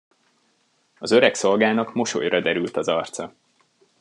Az 0.99 1.11
öreg 1.11 1.33
szolgának 1.35 1.93
mosolyra 1.93 2.39
derült 2.41 2.77
az 2.77 2.87
arca. 2.87 3.33